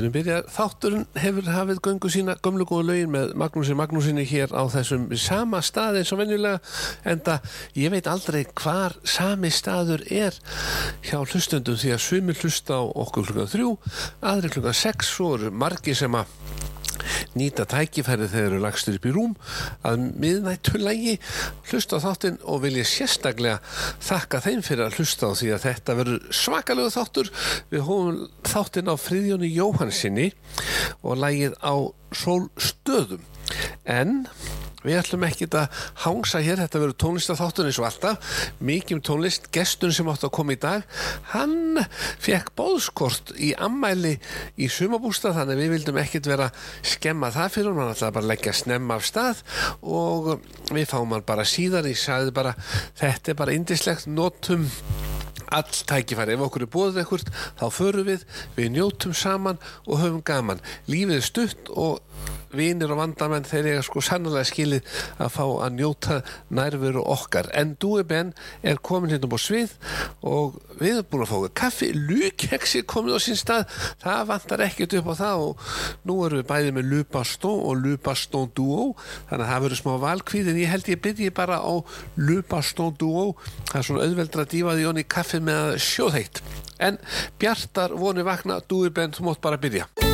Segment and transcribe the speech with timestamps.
[0.00, 4.62] erum byrjað, þátturinn hefur hafið göngu sína gömlu góðu lögin með Magnúsi Magnúsinni hér á
[4.72, 6.60] þessum sama stað eins og venjulega
[7.08, 10.36] en það ég veit aldrei hvar sami staður er
[11.06, 13.72] hjá hlustundum því að sumi hlusta á okkur klukkan þrjú,
[14.32, 16.36] aðri klukkan sex og margi sem að
[17.38, 19.34] nýta tækifæri þegar eru lagstur upp í rúm
[19.86, 21.16] að miðnættu lægi
[21.70, 23.60] hlusta á þáttinn og vil ég sérstaklega
[24.04, 27.32] þakka þeim fyrir að hlusta á því að þetta verður svakalegu þáttur.
[27.70, 30.30] Við hófum þáttinn á Fríðjóni Jóhansinni
[31.02, 31.74] og lægið á
[32.10, 33.22] Sólstöðum.
[33.86, 34.26] En
[34.80, 38.30] Við ætlum ekki að hangsa hér, þetta verður tónlistatháttur eins og alltaf,
[38.64, 40.86] mikið um tónlist, gestun sem átt að koma í dag,
[41.34, 41.82] hann
[42.22, 44.14] fekk bóðskort í ammæli
[44.56, 46.48] í sumabústa þannig við vildum ekkert vera
[46.80, 49.44] skemma það fyrir hún, hann ætlaði bara að leggja snemma af stað
[49.84, 50.32] og
[50.72, 52.56] við fáum hann bara síðan, ég sagði bara
[53.00, 54.68] þetta er bara indislegt, notum
[55.50, 58.26] all tækifæri, ef okkur er bóðið ekkert þá förum við,
[58.56, 61.98] við njótum saman og höfum gaman, lífið er stutt og
[62.56, 64.86] vinir og vandamenn þeir eiga sko sannlega skilið
[65.20, 66.18] að fá að njóta
[66.54, 67.50] nærveru okkar.
[67.56, 68.32] En Dúi Ben
[68.62, 69.74] er komin hérna á svið
[70.26, 73.66] og við erum búin að fá kaffi, lúkeksi komið á sín stað.
[74.02, 75.68] Það vantar ekkert upp á það og
[76.08, 78.90] nú erum við bæðið með Lupastó og Lupastó Duo.
[79.30, 81.74] Þannig að það verður smá valkvíð en ég held ég byrji bara á
[82.18, 83.30] Lupastó Duo.
[83.70, 86.42] Það er svona auðveldra dífaði honni kaffi með sjóðheitt
[86.80, 86.96] en
[87.40, 88.60] Bjartar voni vakna.
[88.64, 90.09] Dúi Ben, þú mótt bara byrja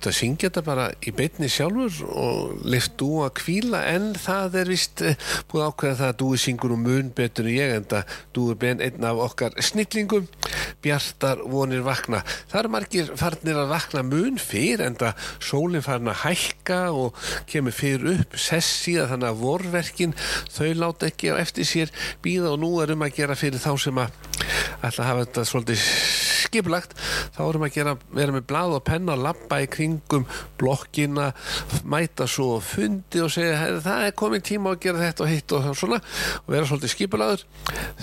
[0.00, 4.54] átt að syngja þetta bara í beinni sjálfur og lift þú að kvíla en það
[4.62, 5.18] er vist eh,
[5.50, 8.58] búið að ákveða það að þú syngur um mun betur en ég en það er
[8.62, 10.30] ben einn af okkar snillingum.
[10.80, 12.22] Bjartar vonir vakna.
[12.48, 17.20] Það eru margir farnir að vakna mun fyrr en það sólinn farin að hækka og
[17.50, 20.16] kemur fyrir upp sess síðan þannig að vorverkin
[20.48, 21.92] þau láta ekki á eftir sér
[22.24, 24.16] býða og nú er um að gera fyrir þá sem að
[24.80, 25.86] að hafa þetta svolítið
[26.50, 26.96] skipulagt
[27.36, 30.26] þá erum að gera, vera með blað og penna og lappa í kringum
[30.60, 31.30] blokkina
[31.88, 35.54] mæta svo fundi og segja "Herra, það er komin tíma að gera þetta og hitt
[35.56, 37.44] og svona og vera svolítið skipulagur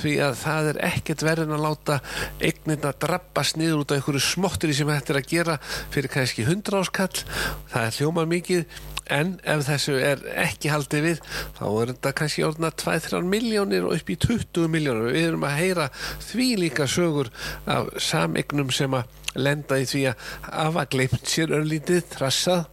[0.02, 2.00] því að það er ekkert verðin að láta
[2.40, 5.58] eignirna drabbast niður út af einhverju smottir sem þetta er að gera
[5.94, 7.26] fyrir kannski 100 áskall
[7.74, 8.66] það er hljómar mikið
[9.14, 11.22] en ef þessu er ekki haldið við
[11.58, 15.60] þá er þetta kannski orðna 2-3 miljónir og upp í 20 miljónir við erum að
[15.62, 15.90] heyra
[16.30, 17.32] því líka sögur
[17.66, 22.66] af samegnum sem að lenda í því að hafa gleimt sér örlítið, trassað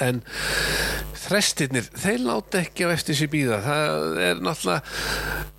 [0.00, 0.22] en
[1.20, 4.80] þrestirnir, þeir láta ekki á eftir sér býða það er náttúrulega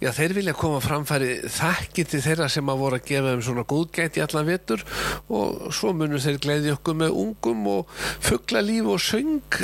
[0.01, 3.65] já, þeir vilja koma framfæri þakki til þeirra sem að voru að gefa þeim svona
[3.69, 4.83] góðgæti allan vetur
[5.31, 7.93] og svo munum þeir gleiði okkur með ungum og
[8.25, 9.59] fugglalíf og söng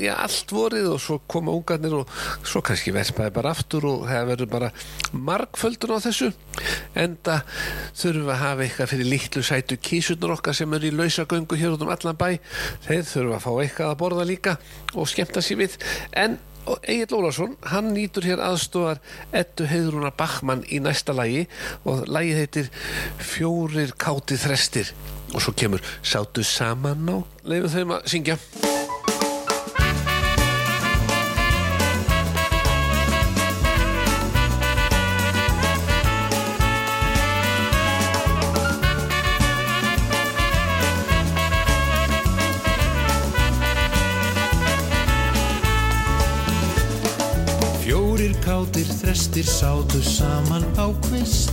[0.00, 4.32] já, allt vorið og svo koma ungarnir og svo kannski verpaði bara aftur og það
[4.32, 4.72] verður bara
[5.12, 6.30] margföldun á þessu.
[6.98, 7.40] Enda
[7.96, 11.76] þurfum við að hafa eitthvað fyrir litlu sætu kísunar okkar sem eru í lausagöngu hér
[11.76, 12.38] út um allan bæ.
[12.86, 14.58] Þeir þurfum að fá eitthvað að borða líka
[14.94, 15.78] og skemmta sér við.
[16.12, 16.38] En
[16.84, 19.00] Egil Ólafsson, hann nýtur hér aðstofar
[19.32, 21.46] Ettu Heiðrúnar Bachmann í næsta lægi
[21.88, 22.72] og lægið heitir
[23.30, 24.92] Fjórir káti þrestir.
[25.34, 27.16] Og svo kemur Sátu saman á
[27.48, 28.38] leifum þeim að syngja
[48.28, 51.48] Fjórir kátir þrestir sátu saman á kvist.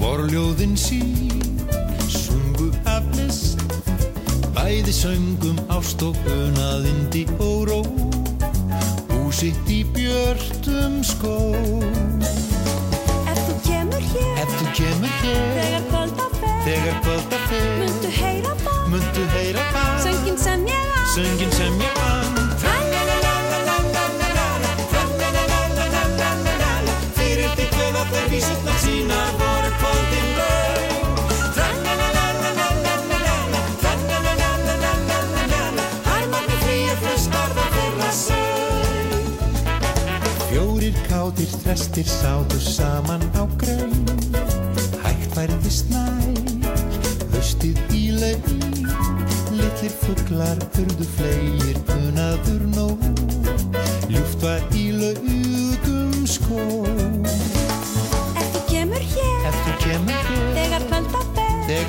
[0.00, 1.28] Vorljóðin sín
[2.08, 3.60] sungu af list.
[4.56, 7.80] Bæði söngum ást og unaðindi og ró.
[9.12, 11.52] Húsitt í björtum skó.
[13.28, 18.14] Ef þú kemur hér, Ef þú kemur hér þegar kvölda fer, Þegar kvölda fer muntu
[18.22, 19.92] heyra það, Muntu heyra það.
[20.08, 21.00] Söngin sem ég á.
[21.12, 22.43] Söngin sem ég vann
[28.10, 31.16] þeir vísutnar sína voru kvöldin laug
[31.56, 39.22] Tranna-na-na-na-na-na-na Tranna-na-na-na-na-na-na Harmarni frýja flustar það fyrra sög
[40.48, 43.94] Fjórir kátir, trestir, sátur saman á grömm
[45.04, 46.36] Hægt værið við snær,
[47.34, 48.42] höstið í laug
[49.54, 52.98] Littir fugglar, hurdu fleir, punaður nóg
[54.10, 54.83] Ljúft var í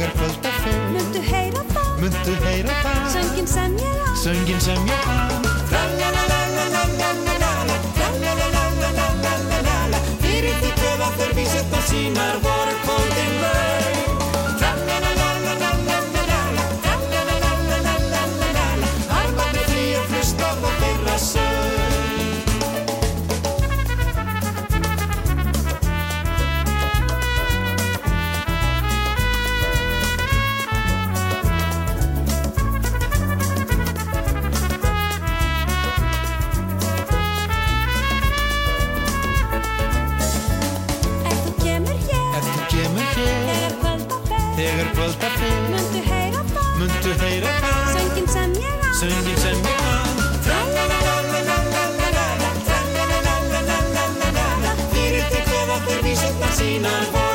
[0.06, 4.62] hér kvöld að fyrr Muntu heyra það, muntu heyra það Söngin sem ég á, söngin
[4.66, 5.12] sem ég á
[5.72, 13.75] Trallalalalalala, trallalalalalala Fyrir því köfa þurr vísett á sínar vorkóldin vörð
[44.76, 48.86] þegar kvölda fyrr Möndu heyra bá Möndu heyra bá Söngin sem ég á.
[49.00, 49.96] Söngin sem ég á.
[50.48, 52.26] Tralalalalalalala
[52.68, 57.35] Tralalalalalalala Fyrir til kofa fyrir vísutna sínar vor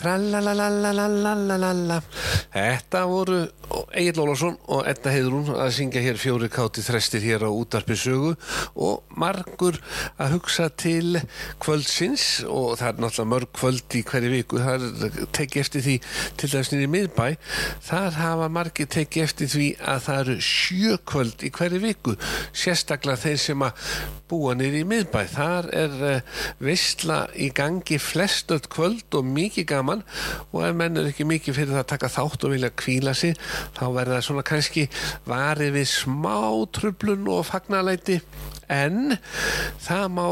[0.00, 1.98] Tralalalalalalalala.
[2.54, 3.42] Þetta voru
[3.90, 8.36] Egil Ólafsson og Edda Heiðrún að syngja hér fjóri káti þrestir hér á útarpi sögu
[8.78, 9.80] og margur
[10.14, 11.18] að hugsa til
[11.58, 14.60] kvöldsins og það er náttúrulega mörg kvöld í hverju viku.
[14.62, 15.96] Það er tekið eftir því
[16.38, 17.26] til dæmis nýri miðbæ.
[17.88, 22.16] Þar hafa margir tekið eftir því að það eru sjö kvöld í hverju viku
[22.54, 23.90] sérstaklega þeir sem að
[24.30, 25.20] búa nýri miðbæ.
[25.34, 30.06] Þar er uh, veistla í gangi flestöld kvöld og mikið gaman
[30.52, 33.34] og ef menn er ekki mikið fyrir það að taka þátt og vilja kvíla sig
[33.80, 34.86] þá verður það svona kannski
[35.28, 36.38] varið við smá
[36.76, 38.20] trublun og fagnalæti
[38.70, 39.16] en
[39.82, 40.26] það má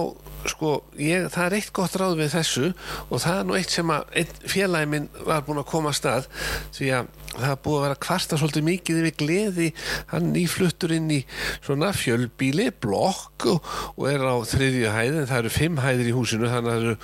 [0.49, 2.69] sko, ég, það er eitt gott ráð við þessu
[3.09, 5.99] og það er nú eitt sem að einn félagi minn var búin að koma að
[5.99, 6.29] stað
[6.77, 9.69] því að það er búið að vera kvarta svolítið mikið yfir gleði.
[10.11, 11.21] Hann nýfluttur inn í
[11.61, 16.51] svona fjölbíli, blokk og, er á þriðju hæð en það eru fimm hæðir í húsinu
[16.51, 16.99] þannig að það eru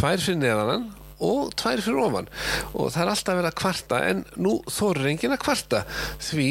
[0.00, 0.88] tvær fyrir neðan hann
[1.24, 2.30] og tvær fyrir ofan.
[2.74, 5.82] Og það er alltaf verið að kvarta en nú þorir enginn að kvarta.
[6.30, 6.48] Því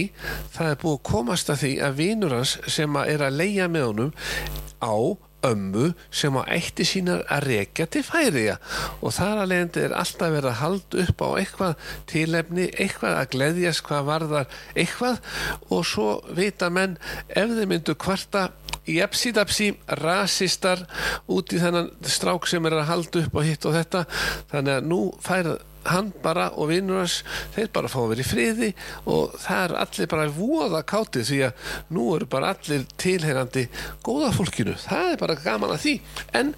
[0.55, 3.71] það er búið að komast að því að vinur hans sem að er að leia
[3.71, 4.13] með honum
[4.79, 4.95] á
[5.45, 8.57] ömmu sem á eitti sínar að rekja til færiða
[8.99, 13.31] og þar að leiðandi er alltaf verið að halda upp á eitthvað tilefni, eitthvað að
[13.35, 15.21] gleðjast hvað varðar eitthvað.
[15.71, 16.97] Og svo vita menn
[17.29, 18.49] ef þeir myndu kvarta
[18.95, 20.85] jepsi-dapsi rasistar
[21.29, 24.05] út í þennan strák sem er að halda upp á hitt og þetta.
[24.51, 25.51] Þannig að nú fær
[25.87, 27.21] hann bara og vinnur hans
[27.55, 28.69] þeir bara fá að vera í friði
[29.09, 33.65] og það er allir bara voða káti því að nú eru bara allir tilherandi
[34.05, 35.95] góða fólkinu, það er bara gaman að því.
[36.39, 36.51] En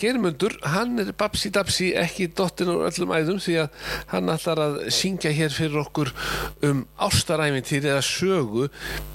[0.00, 5.32] Germundur hann er babsi-dapsi ekki dottin úr öllum æðum því að hann ætlar að syngja
[5.34, 6.12] hér fyrir okkur
[6.66, 8.68] um ástaræfintýri eða sögu.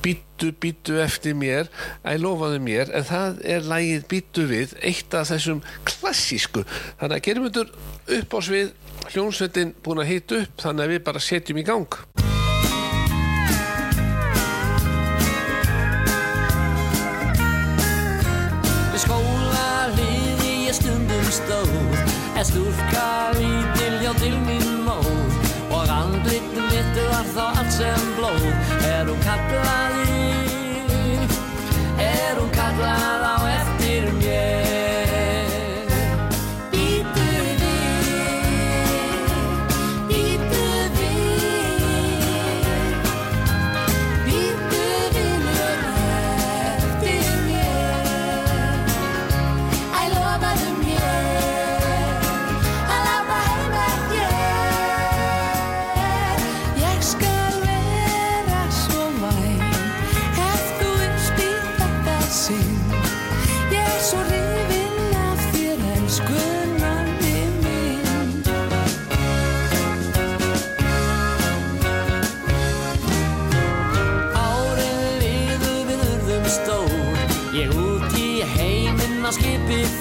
[0.04, 1.70] Býttu, býttu eftir mér
[2.08, 2.94] að lofaðu mér.
[2.96, 6.66] En það er lægið býttu við eitt af þessum klassísku.
[7.02, 7.74] Þannig að Germundur
[8.20, 8.72] upp á svið
[9.14, 12.00] hljónsveitin búin að hita upp þannig að við bara setjum í gang.
[18.94, 25.34] Við skóla hliði ég stundum stóð En stúlka lítil hjá til mín móð.
[25.76, 28.06] Og andlit mitt var þá allt sem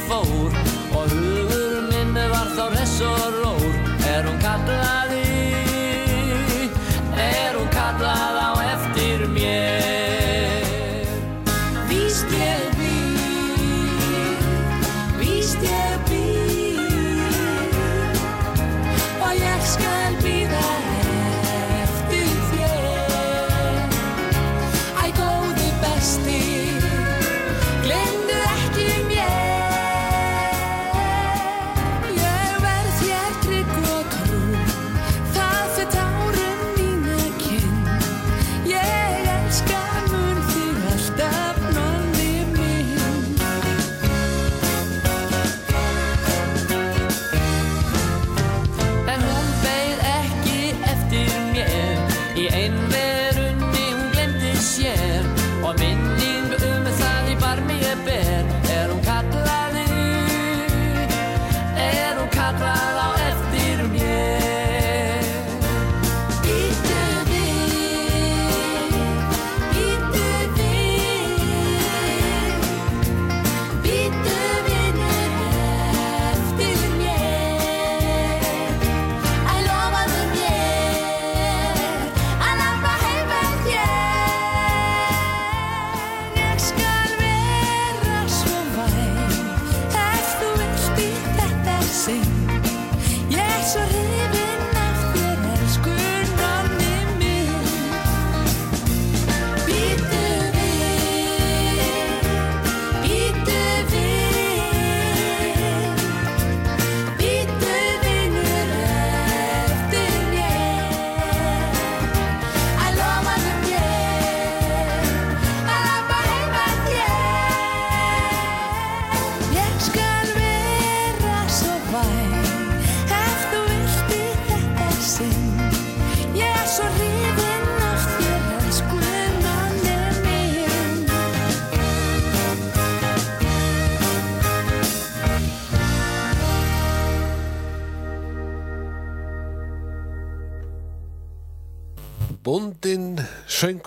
[0.08, 0.67] vote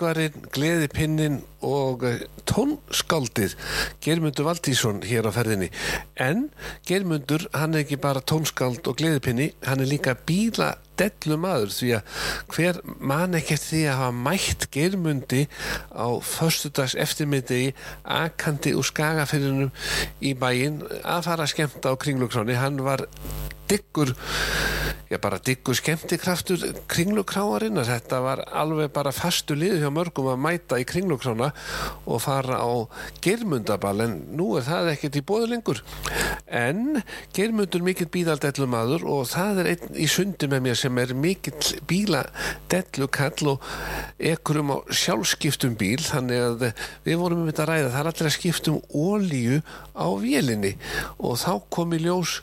[0.02, 3.54] söngvarinn, gleðipinnin og eh, tónskáldið
[4.02, 5.68] Germundur Valdísson hér á ferðinni.
[6.18, 6.48] En
[6.86, 11.90] Germundur, hann er ekki bara tónskáld og gleðipinni, hann er líka bíla dellu maður því
[11.98, 12.18] að
[12.54, 12.80] hver
[13.12, 15.42] man ekkert því að hafa mætt Germundi
[15.92, 17.72] á föstudags eftirmiðdegi
[18.04, 19.72] akandi úr skagafyrinum
[20.20, 23.06] í bæinn að fara að skemmta á kringlugráni hann var
[23.72, 24.12] diggur
[25.12, 27.84] já bara diggur skemmtikraftur kringlukráarinnar.
[27.84, 31.50] Þetta var alveg bara fastu lið hjá mörgum að mæta í kringlukrána
[32.08, 32.72] og fara á
[33.24, 35.82] germundaball en nú er það ekkert í bóðu lengur.
[36.48, 37.02] En
[37.36, 41.80] germundur mikill bílaldellu maður og það er einn í sundi með mér sem er mikill
[41.88, 43.66] bíladellu kall og
[44.32, 46.66] ekkurum á sjálfskiptum bíl þannig að
[47.06, 47.90] við vorum um þetta að ræða.
[47.94, 49.58] Það er allir að skiptum ólíu
[49.96, 50.76] á vélinni.
[51.22, 52.40] Og þá kom í ljós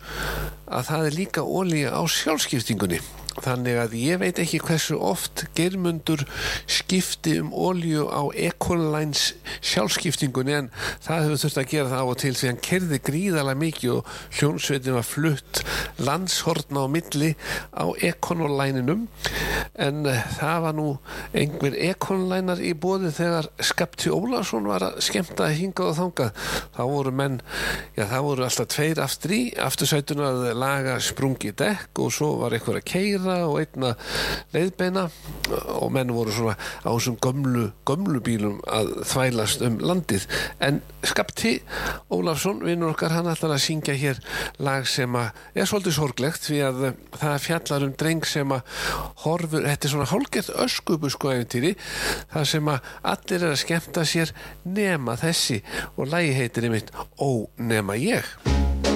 [0.66, 3.02] að það er líka ólíu á sjálfskiptingunni
[3.46, 6.26] þannig að ég veit ekki hversu oft germundur
[6.70, 10.72] skipti um ólíu á Ecolines sjálfskiptingunni en
[11.06, 14.14] það hefur þurft að gera það á og til því hann kerði gríðalega mikið og
[14.40, 15.64] hljónsveitin var flutt
[16.00, 17.32] landshortna á milli
[17.76, 19.08] á Econolineinum
[19.80, 20.88] en uh, það var nú
[21.38, 26.46] einhver Econlinar í bóði þegar Skapti Ólarsson var að skemmta að hingað og þangað.
[26.76, 27.38] Þá voru menn,
[27.98, 32.56] já það voru alltaf tveir aftur í, aftursætun að laga sprungi dekk og svo var
[32.56, 33.94] einhver að keira og einna
[34.54, 35.08] leiðbeina.
[35.80, 40.28] Og menn voru svona á þessum gömlu, gömlu bílum að þvælast um landið.
[40.64, 41.56] En Skapti
[42.12, 44.20] Ólafsson, vinnur okkar, hann ætlar að syngja hér
[44.60, 48.84] lag sem að er svolítið sorglegt því að eh, það fjallar um dreng sem að
[49.24, 51.76] horfur, þetta er svona hálgett öskubu sko eventýri,
[52.34, 54.36] það sem að allir er að skemmta sér
[54.68, 55.62] nema þessi.
[55.96, 58.89] Og lagi heitir einmitt Ó nema ég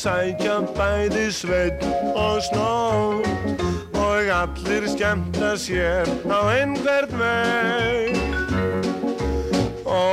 [0.00, 1.82] sækja bæði sveit
[2.16, 3.26] og snót.
[4.00, 8.16] Og allir skemmta sér á einhvern veg
[9.84, 10.08] Ó,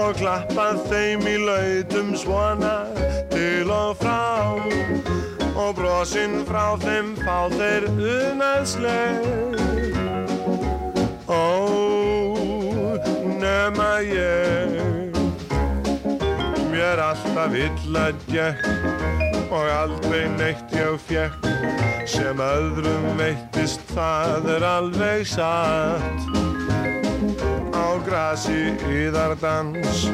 [0.00, 2.76] Og klappa þeim í lautum svona
[3.34, 4.22] til og frá
[5.54, 9.54] og brosinn frá þeim fá þeir unaðsleg
[11.24, 12.36] Ó,
[13.40, 15.14] nema ég.
[16.68, 21.48] Mér alltaf illa gekk og aldrei neitt ég fjekk
[22.10, 26.63] sem öðrum veittist það er alveg satt
[28.04, 30.04] grasi yðardans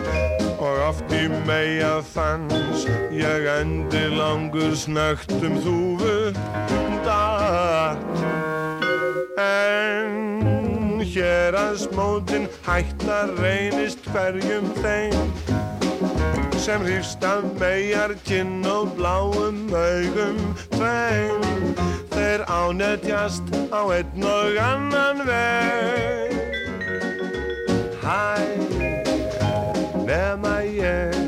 [0.61, 6.17] og oft í meia fans ég endi langur snögt um þúfu
[7.07, 8.23] datt
[9.41, 15.71] en hér að smótin hættar reynist hverjum þeim
[16.61, 20.37] sem hrýfst af megar kinn og bláum augum
[20.75, 21.47] tveim.
[22.13, 26.40] Þeir ánetjast á einn og annan veg
[28.11, 28.43] Hæ,
[30.07, 30.81] nema ég.
[30.83, 31.20] Mér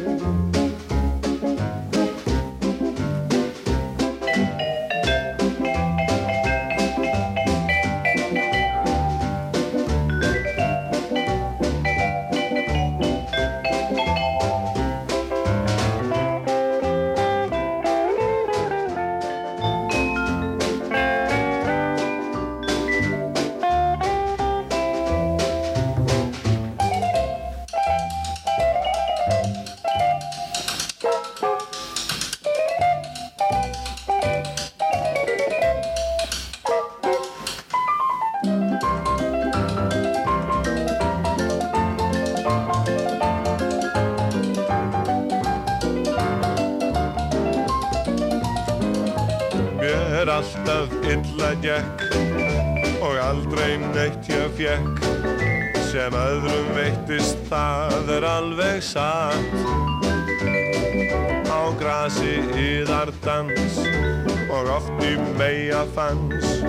[65.07, 66.63] í meia fans.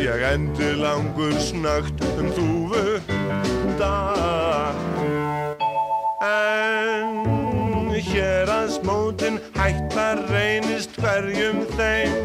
[0.00, 2.98] Ég endi langur snögt um þúfu
[3.78, 4.76] dag.
[6.26, 12.16] En hér að smótin hættar reynist hverjum þeim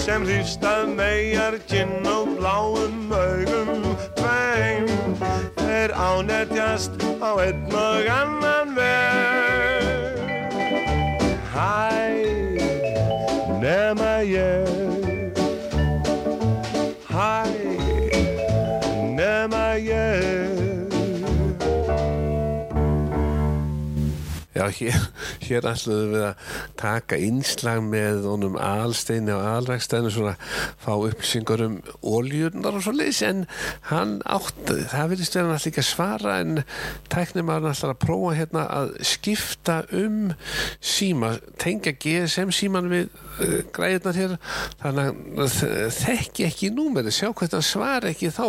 [0.00, 3.84] sem hrýfst að megar kinn og bláum augum
[4.18, 4.88] tveim.
[5.60, 8.69] Þeir ánetjast á einn og annan
[14.30, 15.38] ég
[17.10, 17.44] Hæ,
[19.16, 20.70] nema ég
[24.60, 24.96] Já, hér,
[25.46, 30.34] hér ætluðum við að taka innslag með honum alsteini og alrækstæðinu svona
[30.82, 33.46] fá upplýsingar um óljunar og svo leys en
[33.88, 34.60] hann átt,
[34.92, 36.60] það virðist vera hann að svara en
[37.14, 40.20] tæknum að hann alltaf að prófa hérna að skipta um
[40.82, 43.08] síma, tengja GSM síman við
[43.74, 44.36] græðunar hér
[44.82, 45.56] þannig að
[45.98, 48.46] þekki ekki númeri, sjá hvað hann svara ekki þá.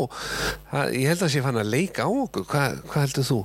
[0.72, 3.40] Það, ég held að sé fann að leika á okkur, hvað, hvað heldur þú?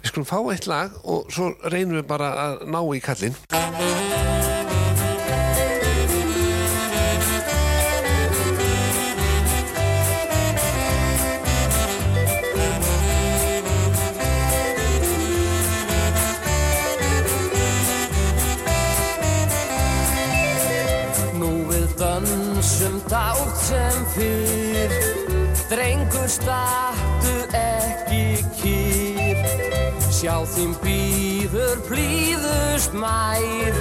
[0.00, 4.85] Við skulum fá eitt lag og svo reynum við bara að ná í kallinn
[22.66, 24.90] dansum dátt sem fyrr.
[25.70, 29.38] Drengur stattu ekki kýr.
[30.10, 33.74] Sjá þín býður blíðust mær.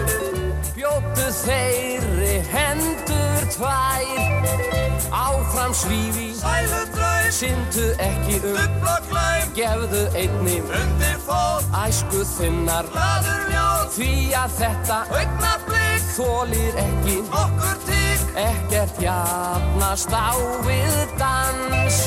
[0.78, 4.46] Bjóttu þeirri hendur tvær.
[5.16, 8.54] Áfram svífi Sæludraum, Syndu ekki um.
[8.54, 12.86] dublaglæm, Gefðu einni undir fót, æsku þinnar.
[12.92, 20.32] glaður ljóð, Því að þetta augnablik, þólir ekki okkur tík, Ekkert jafnast á
[20.64, 22.00] við dans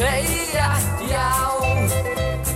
[0.00, 0.70] segja
[1.12, 1.30] já.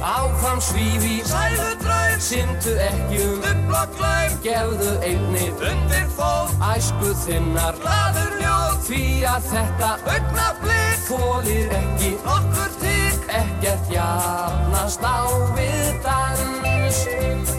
[0.01, 1.23] Áfram svífi.
[1.25, 3.41] Sæludraum, Syndu ekki um.
[3.45, 5.47] Dublaglæm, Gefðu einni.
[5.71, 7.77] Undir fót, æsku þinnar.
[7.83, 12.11] Glaður ljóð, Því að þetta augnablik, þólir ekki.
[12.37, 15.21] Okkur tík, Ekkert jafnast á
[15.57, 16.99] við dans.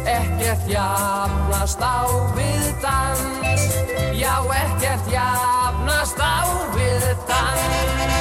[0.06, 1.98] Ekkert jafnast á
[2.38, 3.70] við dans.
[4.14, 6.46] Já, ekkert jafnast á
[6.78, 8.15] við dans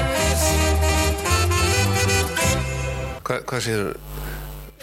[3.24, 3.94] Hva, hvað séður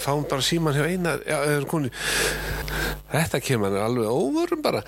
[0.01, 1.37] fáum bara síman hjá einar já,
[3.11, 4.83] þetta kemur alveg óvörum bara.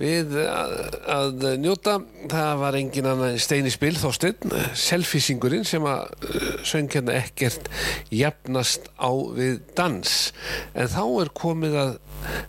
[0.00, 0.74] Við að,
[1.14, 1.98] að njóta
[2.30, 7.70] það var engin annan Steini Spil Þorsteinn, selfisingurinn sem að uh, söng hérna ekkert
[8.14, 10.16] jafnast á við dans.
[10.74, 11.94] En þá er komið að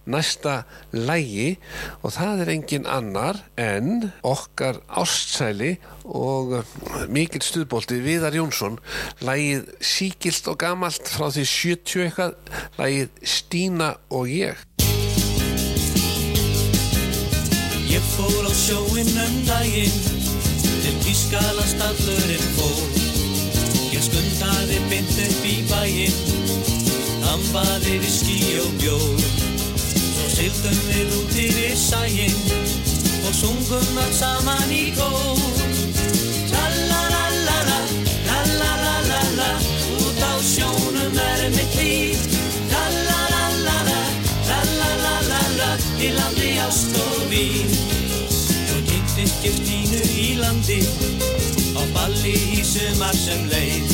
[0.08, 0.56] næsta
[0.94, 1.56] lægi
[2.02, 6.78] og það er engin annar en okkar ástsæli og uh,
[7.12, 8.80] mikill stuðbólti Viðar Jónsson.
[9.26, 12.40] Lægið síkilt og gamalt frá því 70 eitthvað.
[12.80, 14.66] Lægið Stína og ég
[17.96, 19.94] Ég fór á sjóinn um daginn
[20.84, 22.82] Til Þýskaland stallurinn fór.
[23.94, 26.18] Ég skundaði bynd upp í bæinn
[27.32, 29.24] Ambaði við skí og bjór.
[29.86, 32.36] Svo sildum við út yfir sæinn
[33.30, 35.48] Og sungum allt saman í kór.
[36.52, 37.80] Tralalala,
[38.28, 39.52] lalalala
[40.04, 42.28] Út á sjónum er mitt líf.
[42.68, 44.00] Tralalala,
[44.52, 46.35] lalalala Í landi
[49.46, 50.80] ég Stínu í landi
[51.76, 53.92] Á balli í sumar sem leið.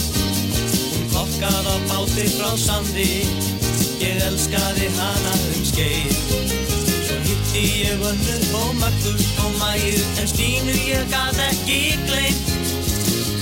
[0.93, 3.07] Hún kokkað á báti frá sandi
[4.01, 6.21] Ég elskaði hana um skeið.
[7.07, 12.53] Svo hitti ég önnu og Margur og Mæju En Stínu ég gat ekki gleymt.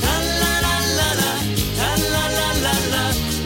[0.02, 1.34] Tralalala,
[1.78, 3.06] tralalala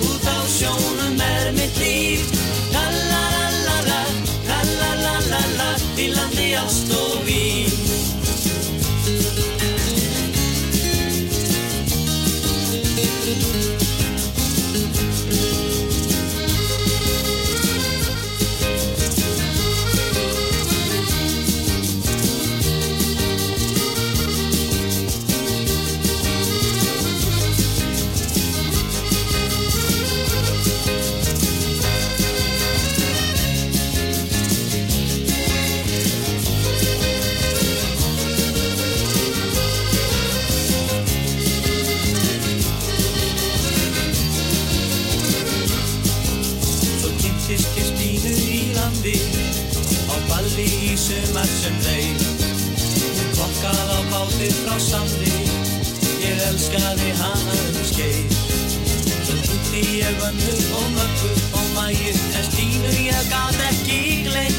[0.10, 2.32] Út á sjónum er mitt líf.
[2.72, 4.00] Tralalala,
[4.48, 7.13] tralalala Í landi ást og
[51.64, 51.76] sem
[53.16, 55.32] Hún kokkað á báti frá sandi.
[56.20, 58.36] Ég elskaði hana um skeið.
[59.24, 64.58] Svo tútti ég vönnu og möggu og mæju En Stínu ég gat ekki gleið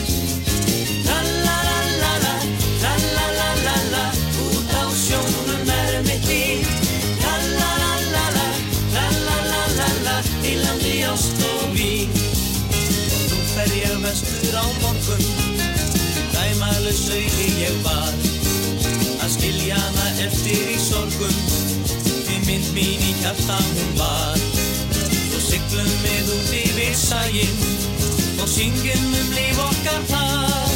[1.05, 2.35] Tralalala,
[2.81, 4.05] tralalala
[4.47, 6.69] Út á sjónum er mitt líf.
[7.21, 8.47] Tralalala,
[8.95, 12.09] tralalala Í landi ást og vín.
[12.73, 15.54] Og nú fer ég vestur á morgun
[20.95, 21.35] sorgum
[22.25, 24.39] Því mynd mín í hjarta hún var.
[24.95, 27.67] Svo siglum við út yfir sæinn
[28.43, 30.74] Og syngjum um líf okkar þar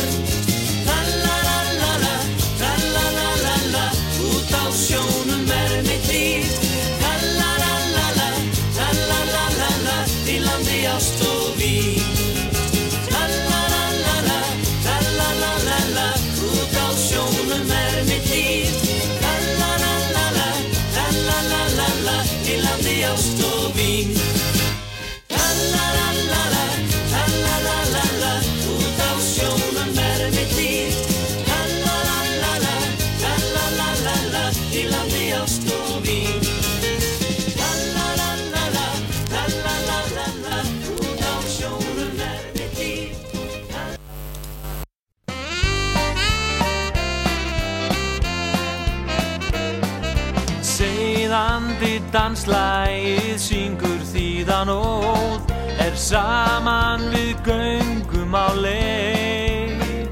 [56.09, 60.09] saman við göngum á leið.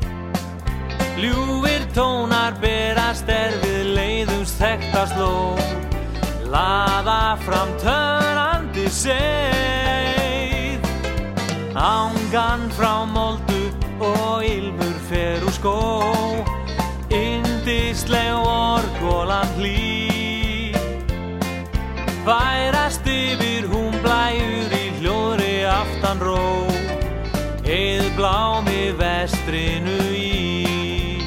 [1.16, 5.64] Ljúfir tónar berast er við leiðumst þekkast lóð
[6.52, 10.80] Laða fram törandi seið.
[11.76, 15.80] Ángan frá moldu og ilmur fer úr skó.
[17.10, 20.12] Indisleg orgolan hlý.
[22.26, 23.45] Færast yfir
[26.16, 26.66] aftan ró
[27.64, 31.18] Eð blámi vestrinu í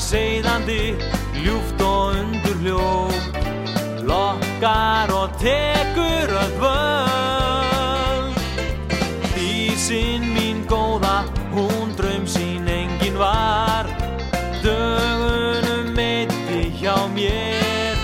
[0.00, 0.96] seiðandi,
[1.44, 3.40] ljúft og undur hljóð
[4.10, 8.34] Lokkar og tekur öll völd.
[9.34, 13.86] Dísin mín góða, hún draum sín engin var.
[14.64, 17.96] Dögunum meiti hjá mér.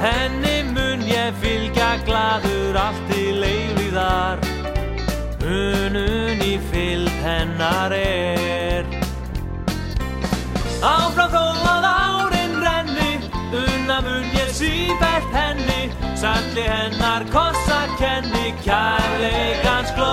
[0.00, 4.38] Henni mun ég fylgja gladur allt til eilíðar.
[5.44, 8.91] Unun í fylg hennar er
[10.82, 13.12] Áfram þó að árin renni
[13.54, 20.10] Unna mun ég sífælt henni Salli hennar kossa kenni Kærleikans gló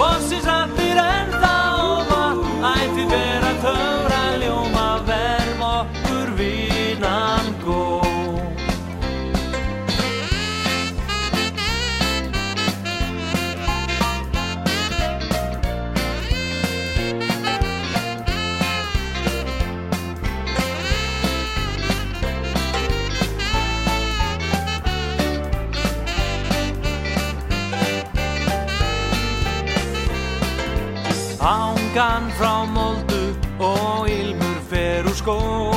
[0.00, 1.54] Vossins allir ennþá
[2.72, 3.25] Ætti vera
[31.46, 33.30] Angan frá moldu
[33.62, 35.75] og ilmur fer úr skó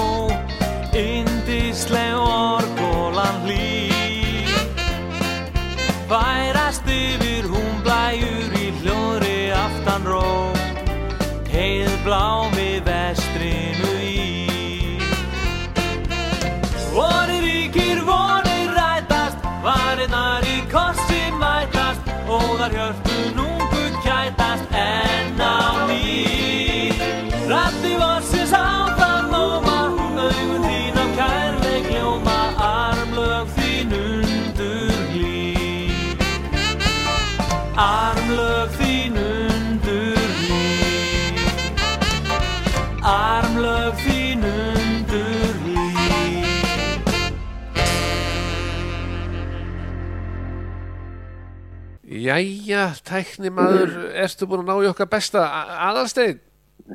[52.29, 55.41] Jæja, tækni maður, ertu búin að ná í okkar besta
[55.87, 56.37] aðalstein?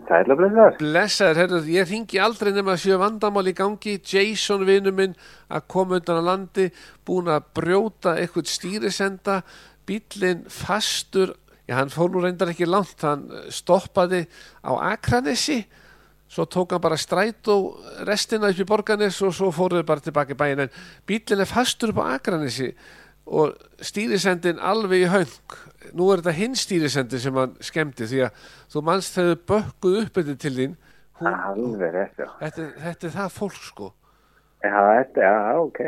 [0.06, 0.76] Sæla blessaður.
[0.78, 5.14] Blessaður, herru, ég ringi aldrei nema að séu vandamál í gangi, Jason vinnu minn
[5.50, 6.68] að koma undan að landi,
[7.06, 9.40] búin að brjóta eitthvað stýrisenda,
[9.88, 11.34] bílinn fastur,
[11.66, 14.24] já hann fór nú reyndar ekki langt, hann stoppaði
[14.62, 15.62] á Akranessi,
[16.30, 20.34] svo tók hann bara stræt og restina upp í borganes og svo fóruðu bara tilbaka
[20.34, 20.76] í bæinn, en
[21.08, 22.74] bílinn er fastur upp á Akranessi
[23.26, 25.34] og stýrisendin alveg í höng
[25.96, 29.98] nú er þetta hinn stýrisendin sem hann skemmti því að þú mannst þegar þau bökkuð
[30.04, 30.74] upp þetta til þín
[31.20, 32.28] hún, Alveg já.
[32.42, 33.92] þetta, þetta er það fólk sko
[34.64, 35.80] Já, þetta, já, ok.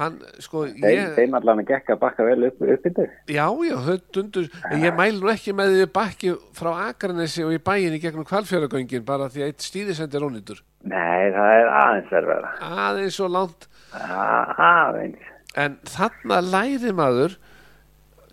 [0.00, 3.12] hann sko Þeim, ég, þeim allan að gekka að bakka vel upp, upp yndir.
[3.32, 4.48] já já þau dundur
[4.84, 9.04] ég mæl nú ekki með því bakki frá Akranesi og í bæin í gegnum kvalfjöragöngin
[9.08, 12.50] bara því að eitt stýrisendi er ónýtur Nei, það er aðeins erfæra.
[12.88, 15.30] aðeins og langt Aðeins.
[15.58, 17.36] En þarna læri maður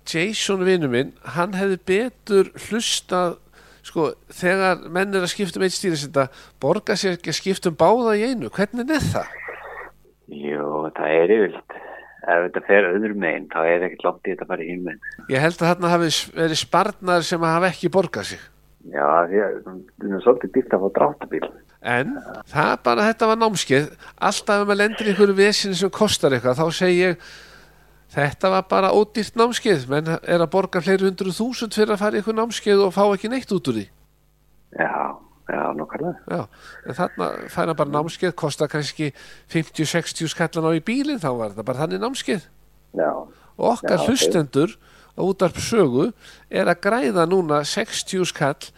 [0.07, 3.38] Jason vinnu minn hann hefði betur hlustað
[3.86, 6.28] sko, þegar menn er að skipta um eitt stýrisenda,
[6.61, 9.38] borga sér ekki að skipta um báða í einu, hvernig er það?
[10.32, 11.78] Jú, það er yfirlt.
[12.22, 15.05] Ef þetta fer öðrum meginn, þá er ekkert langt í þetta bara í hinn.
[15.34, 18.43] Ég held að þarna hafi verið sparnar sem hafa ekki borgað sig
[18.89, 21.49] Já, það er svolítið dýrt að fá dráttabíl.
[21.82, 22.17] En
[22.51, 23.88] það bara, þetta var námskeið.
[24.17, 27.25] Alltaf ef maður lendir í einhverju vesinu sem kostar eitthvað, þá segi ég
[28.11, 29.89] þetta var bara ódýrt námskeið.
[29.91, 33.03] Menn er að borga fleiri hundru þúsund fyrir að fara í einhver námskeið og fá
[33.09, 33.86] ekki neitt út úr því.
[34.77, 34.93] Já,
[35.51, 36.15] já, nokkarlega.
[36.32, 36.41] Já,
[36.86, 39.11] en þarna færa bara námskeið, kostar kannski
[39.51, 42.49] 50-60 skallan á í bílinn, þá var þetta bara þannig námskeið.
[42.99, 43.11] Já,
[43.61, 44.75] Og okkar Já, hlustendur
[45.13, 46.11] á útarp sögu
[46.49, 48.71] er að græða núna 60 skall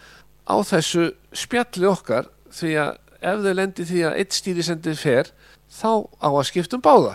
[0.44, 2.90] á þessu spjalli okkar því að
[3.24, 5.30] ef þau lendir því að eitt stýrisendið fer,
[5.74, 5.90] þá
[6.20, 7.14] á að skipta um báða.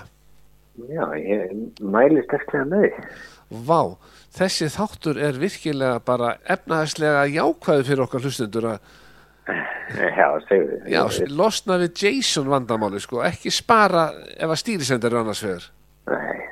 [0.90, 3.04] já, ég mæli sterklega með því.
[3.68, 3.82] Vá,
[4.38, 8.80] þessi þáttur er virkilega bara efnaðslega jákvæði fyrir okkar hlustendur að
[9.50, 10.90] Já, segðu þið.
[10.94, 11.02] já,
[11.34, 15.66] losna við Jason vandamáli, sko, ekki spara ef að stýrisendur er annars vegar.
[16.06, 16.46] Nei,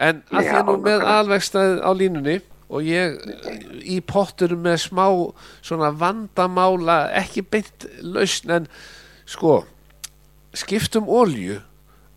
[0.00, 2.34] En að því nú með alvegstæð á línunni
[2.70, 3.18] og ég
[3.82, 5.06] í potturum með smá
[5.58, 8.68] svona vandamála, ekki beint lausn en
[9.28, 9.60] sko,
[10.54, 11.58] skiptum olju,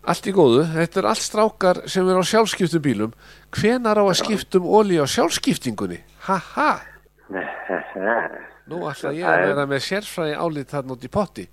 [0.04, 3.14] allt í góðu, þetta er allt strákar sem er á sjálfskiptum bílum,
[3.56, 6.00] hvenar á að skiptum olju á sjálfskiptingunni?
[6.28, 6.70] Ha ha,
[8.70, 11.48] nú ætla ég að vera með sérfræði álít þarna út í potti.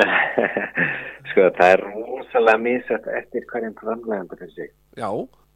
[1.30, 4.72] sko það er rosalega misætt eftir hverjum framlegandi fyrir sig.
[4.98, 5.10] Já,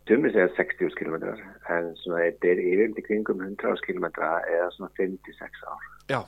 [0.09, 1.15] Sumir segja 60 km
[1.73, 5.87] en þetta er yfirlt í kringum 100 km eða svona 5-6 ár.
[6.13, 6.21] já,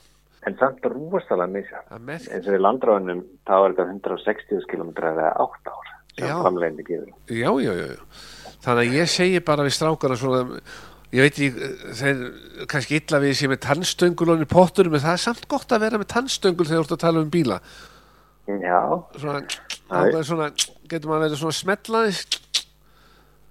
[0.47, 5.33] En samt rosalega að merk, eins og við landráðunum þá er þetta 160 km eða
[5.43, 6.37] 8 ár sem Já.
[6.41, 7.11] framlegandi gefur.
[7.29, 8.03] já, já, já, já.
[8.65, 10.61] Þannig að ég segi bara við strákana svona,
[11.13, 11.51] ég veit ekki,
[12.01, 12.23] þeir
[12.73, 15.99] kannski illa við sér með tannstöngul og potturum, en það er samt gott að vera
[16.01, 17.61] með tannstöngul þegar þú ert að tala um bíla.
[18.47, 18.81] Já,
[19.19, 19.43] Svona,
[20.23, 20.49] svona
[20.87, 22.21] getur maður verið svona smetlaðis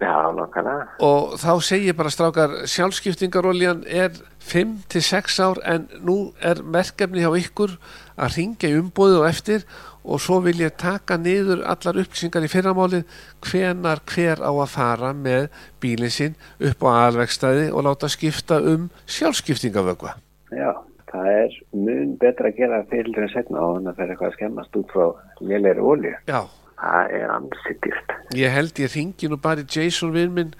[0.02, 0.76] já, nokkala.
[1.00, 4.16] og þá segi ég bara strákar, sjálfskiptingaroljan er
[4.46, 7.78] 5-6 ár en nú er merkefni hjá ykkur
[8.16, 9.66] að ringja umbóðu og eftir
[10.06, 13.06] og svo vil ég taka niður allar upplýsingar í fyrramálið
[13.46, 15.48] hvenar hver á að fara með
[15.82, 20.14] bílinn sinn upp á alvegstæði og láta skipta um sjálfskiptingavögva.
[20.54, 20.72] Já,
[21.10, 24.30] það er mun betra að gera fyrir en setna og þannig að það er eitthvað
[24.30, 25.08] að skemmast út frá
[25.42, 26.14] lélegri olju.
[26.30, 26.40] Já,
[26.80, 28.12] Það er ansið dýrt.
[28.36, 30.54] ég held ég ringi nú bara Jason vinn minn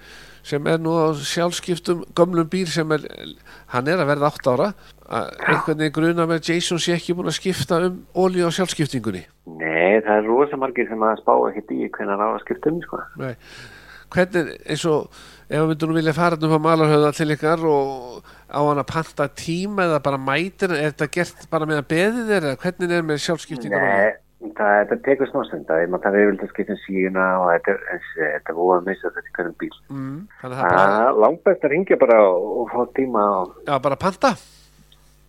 [0.46, 3.02] sem er nú á sjálfskiptum gömlum bíl sem er,
[3.74, 4.68] hann er að verða 8 ára
[5.10, 9.24] einhvern veginn gruna með Jason sé ekki búin að skipta um olíu á sjálfskiptingunni
[9.58, 12.78] Nei, það er rosa margir sem að spá ekkert í hvernig á að skipta um,
[12.86, 13.02] sko.
[14.14, 15.08] Hvernig eins og
[15.46, 19.26] ef við myndum vilja fara um að malarhauða til ykkar og á hann að panta
[19.38, 23.06] tíma eða bara mætir er þetta gert bara með að beði þeir eða hvernig er
[23.10, 24.14] með sjálfskiptingar Nei,
[24.56, 27.84] það, þetta tekur smástund að maður þarf yfirlega að skipta um síuna og þetta, er-
[28.50, 29.70] er búið að missa þetta í hvernig bíl.
[29.90, 32.44] mm, að það bara, Það er langt best að ringja bara og,
[32.74, 34.30] fá tíma og, já, bara panta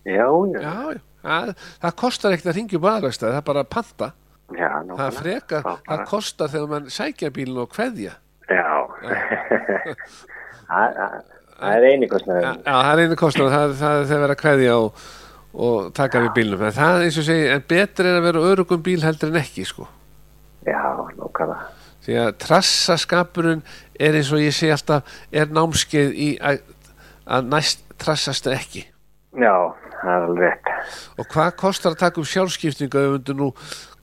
[0.04, 1.00] já, já, já, já.
[1.28, 4.12] Það, það kostar ekkert að ringja aðrækstað, það er bara að panta
[4.54, 5.06] já, það nákvæmlega.
[5.08, 8.14] er frekar, Það það bara- kostar þegar mann sækja bílinn og kveðja
[8.48, 8.68] Já,
[10.68, 11.24] það það-
[11.58, 12.44] það er eini kostnaður.
[12.44, 15.02] Já, það er einu kostnað, það, það er þegar vera að kveðja og,
[15.54, 16.64] og taka við bílnum.
[16.68, 19.64] En það eins og segi, en betur er að vera örugum bíl heldur en ekki,
[19.68, 19.88] sko.
[20.66, 20.80] Já,
[21.16, 21.74] nákvæmlega.
[22.08, 23.62] því að trassaskapurinn
[24.00, 26.62] er eins og ég segi alltaf, er námskeið í að,
[27.26, 28.86] að næst trassast ekki.
[29.36, 29.52] Já,
[30.00, 30.70] það er alveg rétt.
[31.18, 33.48] og hvað kostar að taka um sjálfskiptingu ef myndum nú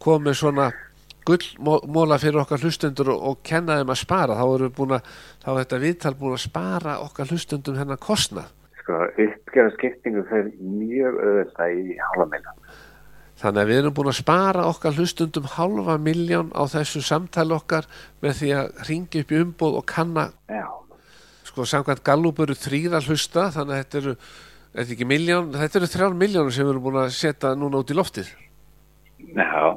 [0.04, 0.68] komið svona
[1.26, 4.38] gullmóla fyrir okkar hlustundur og, og kenna þeim að spara?
[4.38, 5.10] Þá erum við búin að,
[5.42, 8.52] þá er þetta viðtal búin að spara okkar hlustundum hennar kostnað
[8.86, 12.60] Sko, uppgjara skiptingu fyrir mjög auðvitað í halva miljon.
[13.42, 17.90] Þannig að við erum búin að spara okkar hlustundum halva miljón á þessu samtali okkar
[18.22, 20.70] með því að ringi upp í umbóð og kanna, Já,
[21.50, 24.16] sko, samkvæmt Gallup eru þrýra hlusta, þannig að þetta eru,
[24.78, 27.92] þetta ekki miljón, þetta eru þrjár miljónur sem við erum búin að setja núna út
[27.92, 28.32] í loftið
[29.34, 29.74] já,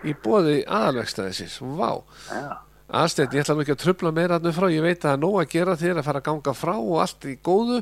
[0.00, 1.90] í bóði aðalvegstæðisins, vá.
[2.32, 2.48] já.
[2.84, 5.20] Aðsteinn, ég ætla nú ekki að trubla meira hann frá, ég veit að það er
[5.22, 7.78] nóg að gera þér að fara að ganga frá og allt í góðu,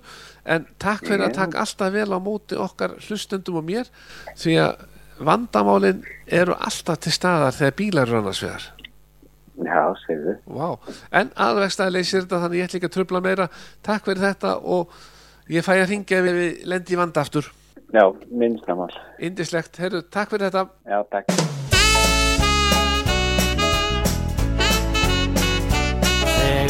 [0.47, 1.39] en takk fyrir að Já.
[1.41, 3.91] taka alltaf vel á móti okkar hlustundum og mér,
[4.39, 4.85] því að
[5.27, 8.69] vandamálin eru alltaf til staðar þegar bílar eru annars vegar.
[9.63, 10.37] Já, segðu.
[10.47, 13.49] Vá, en aðvegstæði leysir þetta þannig ég ætla ekki að trubla meira,
[13.83, 14.95] takk fyrir þetta og
[15.51, 17.51] ég fæ að ringja ef við lendi í vanda aftur.
[17.93, 18.89] Já, minnstamál.
[19.21, 20.67] Indislegt, herru, takk fyrir þetta.
[20.89, 21.72] Já, takk.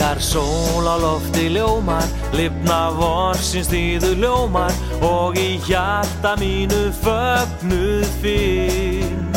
[0.02, 2.02] Þegar sól á lofti ljómar,
[2.34, 9.30] lifna vorsins tíðu ljómar og í hjarta mínu fögnuð finn.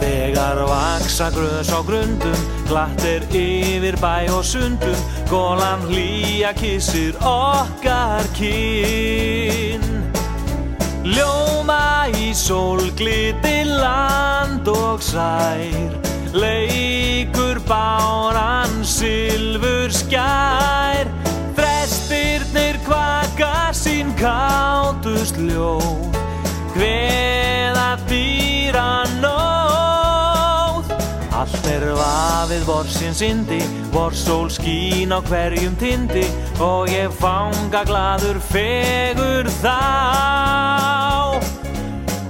[0.00, 8.26] Þegar vaksa grös á grundum, glatt er yfir bæ og sundum, gólan hlýja kissir okkar
[8.34, 9.86] kinn.
[11.06, 16.00] Ljóma í sólgliti land og sær
[16.30, 17.49] Leikur
[32.60, 33.60] vafið vorsins indi
[33.92, 36.24] Vorsól skín á hverjum tindi
[36.60, 41.40] Og ég fanga gladur fegur þá.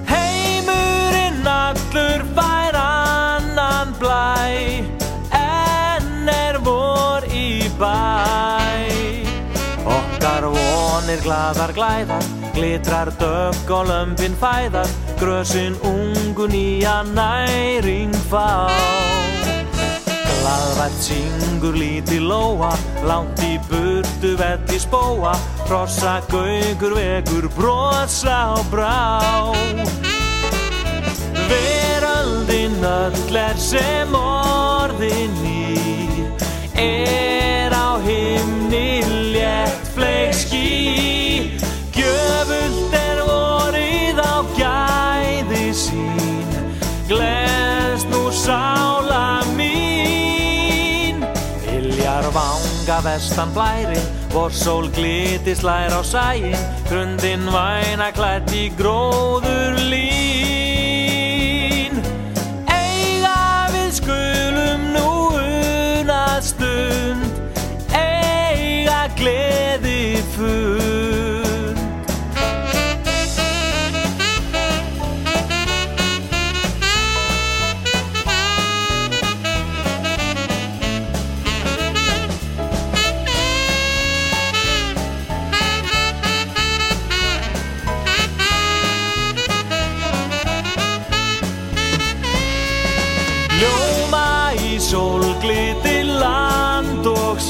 [0.06, 4.86] Heimurinn allur fær annan blæ
[5.34, 8.90] En er vor í bæ.
[9.84, 12.24] Okkar vonir glaðar glæðar
[12.54, 19.29] Glitrar dögg og lömpin fæðar Grösin ungu nýja næring fá
[20.40, 22.70] Glaðvært syngur lítil lóa
[23.04, 25.34] Langt í burtu velli spóa
[25.66, 29.52] Hrossa gaugur vekur brosa á brá.
[31.50, 36.24] Veröldin öll er sem orðin í
[36.80, 39.04] Er á himni
[39.36, 41.60] létt fleik ský
[41.92, 46.60] Gjöfult er vorið á gæði sín
[47.10, 48.79] Gleðst nú sála
[52.90, 54.00] vanga vestan blæri
[54.32, 56.56] Vor sól gliti slær á sæin
[56.88, 60.10] Grundin væna klætt í gróður lín.
[62.66, 67.22] Eiga við skulum nú unað stund
[67.94, 70.99] Eiga gleði fund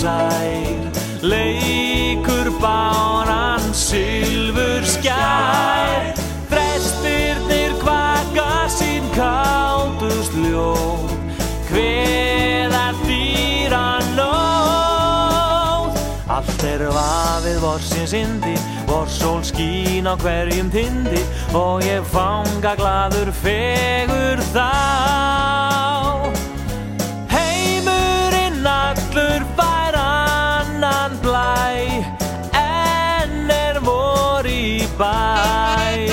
[0.01, 0.81] sær
[1.23, 6.15] Leikur báran silfur skær.
[6.49, 11.13] Frestirnir kvaka sín kátust ljóð
[11.69, 15.93] Hveðar dýra nóð
[16.33, 18.57] Allt er vafið vorsins indi
[18.89, 21.23] Vor sól skín á hverjum tindi
[21.53, 24.71] Og ég fanga gladur fegur þá.
[27.31, 29.43] Heimurinn allur
[35.01, 36.07] bæ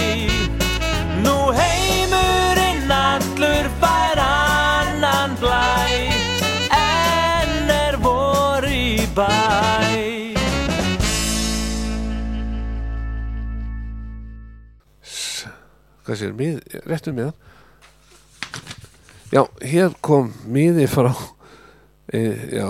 [1.23, 5.73] Nú heimurinn allur fær annan blæ
[6.77, 9.33] En er vor í bæ.
[16.07, 17.35] Hvað sér, mið, réttu miðan
[19.31, 21.09] já, hér kom miði frá
[22.13, 22.21] e,
[22.55, 22.67] já,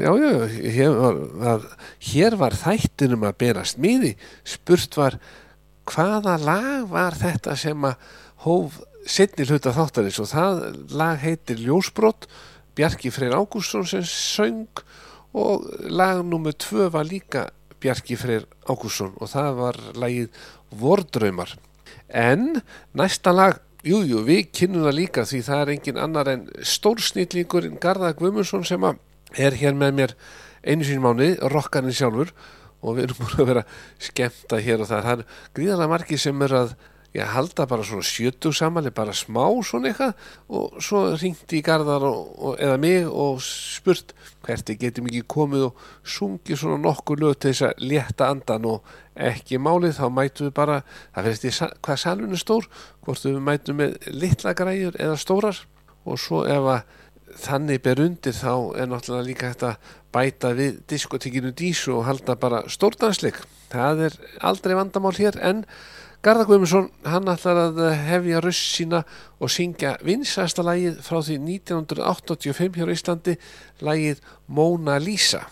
[0.00, 0.30] já, já
[0.76, 1.66] hér var, var,
[2.08, 3.80] hér var þættinum að berast.
[3.82, 4.14] Miði
[4.48, 5.18] spurt var
[5.88, 8.10] hvaða lag var þetta sem að
[8.44, 10.20] hóf setni hluta þáttarins?
[10.22, 10.60] Og það
[10.96, 12.28] lag heitir Ljósbrott
[12.78, 14.84] Bjarki Freyr Ágústsson sem söng
[15.36, 17.48] og lag nummer tvö var líka
[17.80, 21.56] Bjarki Freyr Ágústsson og það var lagið Vordraumar.
[22.08, 22.60] En
[22.94, 27.66] næsta lag jú, jú, við kynnum það líka því það er engin annar en stórsnýtlingur
[27.68, 30.16] en Garðar Guðmundsson sem er hér með mér
[30.66, 32.34] einu sín mánuði, rockarinn sjálfur
[32.80, 33.66] og við erum búin að vera
[34.00, 35.04] skemmta hér og það.
[35.06, 36.74] Það er gríðarlega margir sem er að
[37.14, 40.14] já, halda bara svona sjötug samanlega, bara smá svona eitthvað.
[40.48, 44.14] Og svo ringdi í Garðar og, og, eða mig og spurt
[44.44, 45.82] hvert við getum ekki komið og
[46.16, 50.54] sungið svona nokkur lög til þess að létta andan og ekki málið, þá mætum við
[50.56, 50.80] bara,
[51.14, 52.70] það finnst ég hvað salun er stór,
[53.04, 55.64] hvort við mætum með litla græjur eða stórar.
[56.08, 56.99] Og svo ef að
[57.38, 62.64] þannig ber undir þá er náttúrulega líka að bæta við diskotekinu dísu og halda bara
[62.68, 63.38] stórdansleik.
[63.70, 65.64] Það er aldrei vandamál hér en
[66.20, 68.98] Garðar Guðmundsson, hann ætlar að hefja röss sína
[69.40, 73.36] og syngja vinsasta lagið frá því 1985 hér á Íslandi,
[73.80, 75.46] lagið Mona Lisa.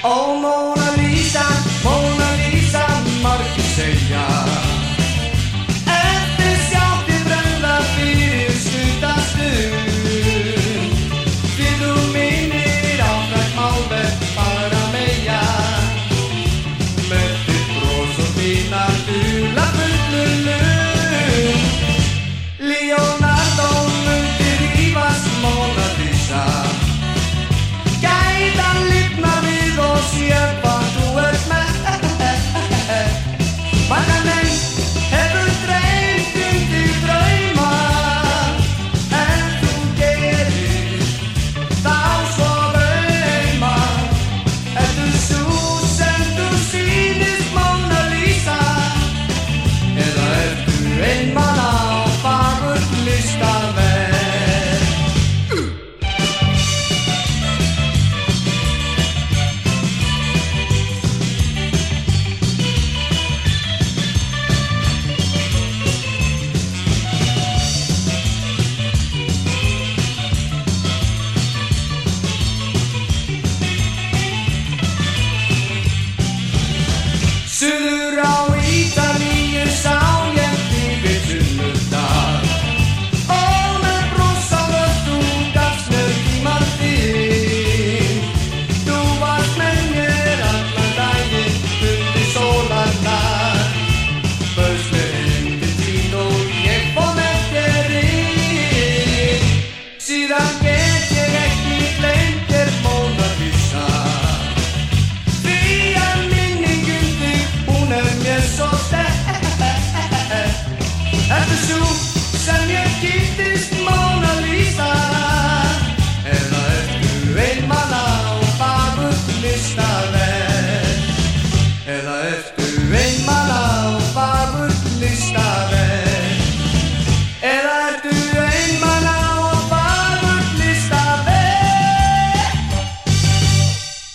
[0.00, 0.83] Ó Mona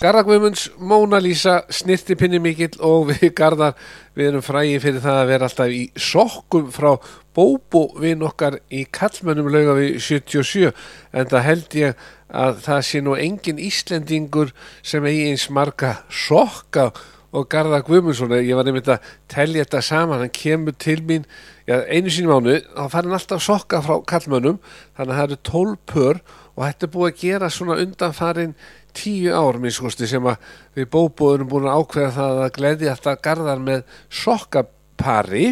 [0.00, 3.74] Garðar Guðmunds, Móna Lísa, snirtipinni mikill og við Garðar,
[4.16, 6.94] við erum frægi fyrir það að vera alltaf í sokkum frá
[7.36, 10.72] Bóbo vinn okkar í kallmönnum lauga við 77
[11.12, 16.88] en það held ég að það sé nú engin Íslendingur sem eigi eins marga sokka
[17.36, 21.28] og Garðar Guðmundsson, ég var nefnt að telja þetta saman, hann kemur til mín
[21.68, 24.62] já, einu sín mánu, þá fær hann alltaf sokka frá kallmönnum,
[24.96, 26.24] þannig að það eru 12 pör
[26.56, 28.56] og þetta er búið að gera svona undanfarin
[28.96, 30.38] tíu ár minnskosti sem að
[30.78, 33.82] við bóbóðunum búin að ákveða það að gleði alltaf garðar með
[34.20, 35.44] sokkapari.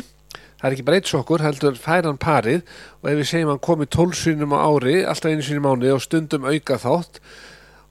[0.58, 2.64] Það er ekki bara eitt sokkur, heldur færan parið.
[3.02, 6.48] Og ef við segjum hann komi tólsunum á ári, alltaf einu sinni mánu og stundum
[6.48, 7.22] auka þátt.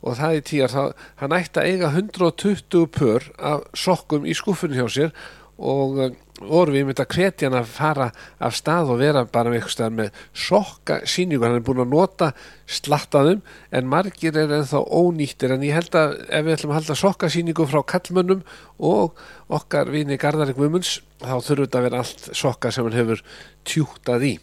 [0.03, 4.77] Og það er tíjar, þá, hann ætti að eiga 120 pör af sokkum í skuffunni
[4.77, 5.15] hjá sér
[5.57, 8.07] og eh, vorum við myndið að hvetja hann að fara
[8.45, 12.31] af stað og vera bara með eitthvað með sokka síningu, hann er búin að nota
[12.69, 13.41] slattaðum
[13.73, 15.55] en margir er ennþá ónýttir.
[15.55, 18.43] En ég held að ef við ætlum að halda sokka síningu frá kallmönnum
[18.77, 19.17] og
[19.49, 23.25] okkar vini Garðari Guðmunds þá þurfum þetta að vera allt sokka sem hann hefur
[23.65, 24.35] tjúktað í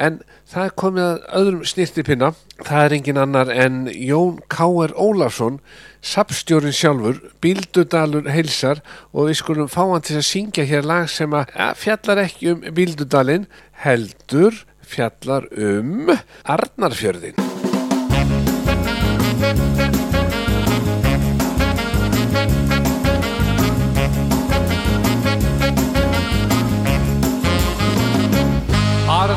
[0.00, 2.32] En það komið að öðrum snirtipinna.
[2.62, 4.94] Það er engin annar en Jón K.R.
[4.96, 5.60] Ólafsson,
[6.02, 8.82] sapstjórin sjálfur, Bíldudalur heilsar
[9.12, 12.54] og við skulum fá hann til að syngja hér lag sem að ja, fjallar ekki
[12.54, 13.48] um Bíldudalin,
[13.84, 16.12] heldur fjallar um
[16.44, 17.38] Arnarfjörðin.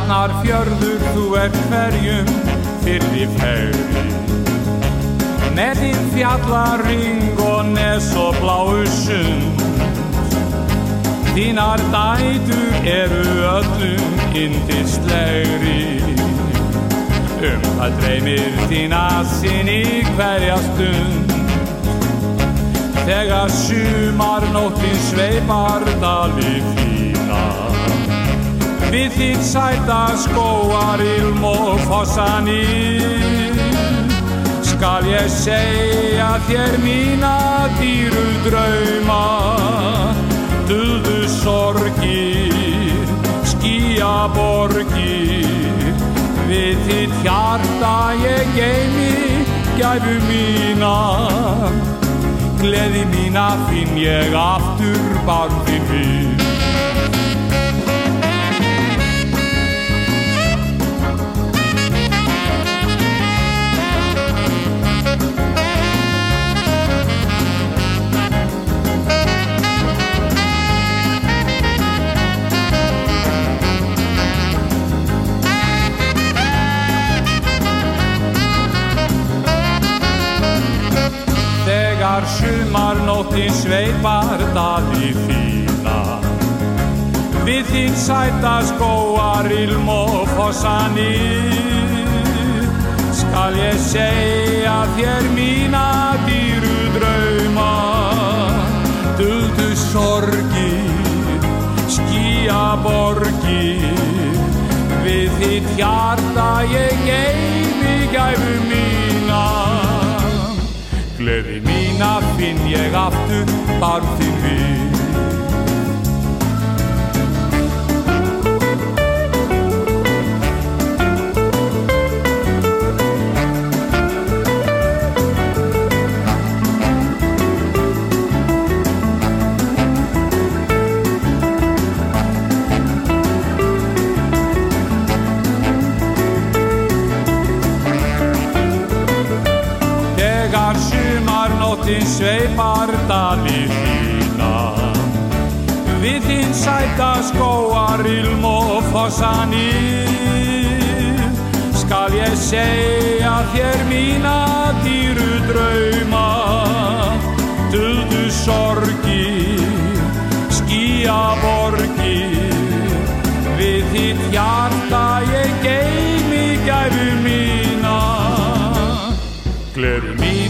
[0.06, 2.28] Arnar fjörður þú er hverjum
[2.84, 4.04] fyrri færi
[5.56, 9.64] Með þinn fjallaring og nes og bláu sund.
[11.32, 13.26] Þínar dætur eru
[13.56, 15.82] öllum indislegri
[17.42, 19.04] Um það dreymir þína
[19.40, 19.84] sinni
[20.14, 21.38] hverja stund?
[23.10, 26.85] Þegar sumarnóttin sveipar dali fína
[28.94, 33.26] Við þitt sæta skóar ilm og fossanir
[34.76, 37.36] Skal ég segja þér mína
[37.80, 39.22] dýru drauma?
[40.70, 43.06] Duldu sorgir,
[43.50, 45.94] skýja borgir.
[46.50, 49.46] Við þitt hjarta ég geimi
[49.78, 50.96] gæfu mína.
[52.62, 56.55] Gleði mína finn ég aftur barðin við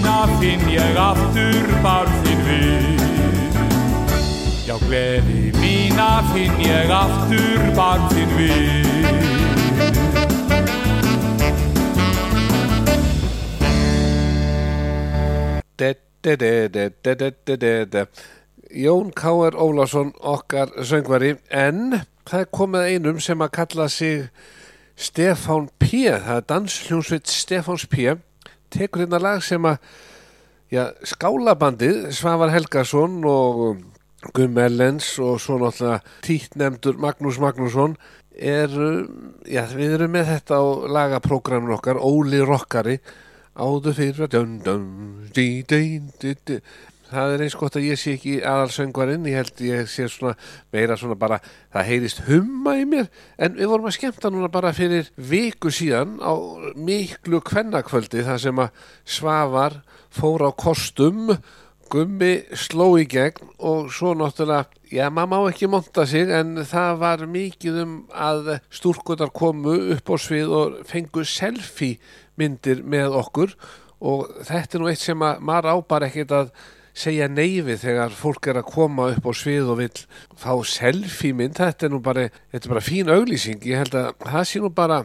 [0.05, 3.55] Mína finn ég aftur barðin við
[4.67, 8.85] Já, gleði mína finn ég aftur barðin við.
[18.69, 19.57] Jón K.R.
[19.57, 24.29] Ólafsson okkar söngvari en það er komið einum sem að kalla sig
[24.93, 26.05] Stefán P.
[26.13, 28.13] það er dansljónsveit Stefáns P.
[28.75, 29.79] tekur hérna lag sem að
[30.73, 33.65] já, skálabandið Svavar Helgason og
[34.35, 37.95] Gumm Ellens og svo náttúrulega títnemdur Magnús Magnússon
[38.35, 38.71] er,
[39.47, 40.63] já, við erum með þetta á
[40.97, 42.97] lagaprógramun okkar, Óli Rokkari
[43.55, 44.87] áður fyrir dun, dun,
[45.35, 46.59] di, di, di, di.
[47.15, 50.35] Það er eins gott að ég sé ekki aðalsöngvarinn ég held ég sé svona
[50.75, 51.41] meira svona bara
[51.73, 53.09] það heyrist humma í mér
[53.39, 56.33] en við vorum að skemmta núna bara fyrir viku síðan á
[56.75, 58.81] miklu kvennakvöldi þar sem að
[59.15, 59.79] Svavar
[60.13, 61.37] fór á kostum
[61.85, 66.97] Gummi sló í gegn og svo náttúrulega, já maður má ekki monta sig en það
[67.03, 71.99] var mikið um að stúrkutar komu upp á svið og fengu selfie
[72.41, 73.53] myndir með okkur.
[74.01, 76.49] Og þetta er nú eitt sem að maður á bara ekkert að
[76.95, 80.01] segja neyfi þegar fólk er að koma upp á svið og vill
[80.39, 84.11] fá selfie mynd, þetta er nú bara, þetta er bara fín auglýsing, ég held að
[84.23, 85.01] það sé nú bara,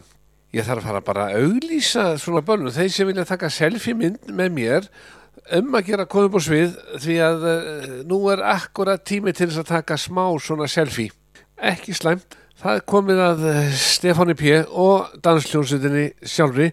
[0.55, 4.31] ég þarf að fara bara að auglýsa svona bölnum, þeir sem vilja taka selfie mynd
[4.31, 4.91] með mér
[5.57, 9.49] um að gera koma upp á svið því að uh, nú er akkurat tími til
[9.49, 11.11] þess að taka smá svona selfie.
[11.61, 14.59] Ekki slæmt það er komið að uh, Stefáni P.
[14.69, 16.69] og dansljónsveitinni sjálfri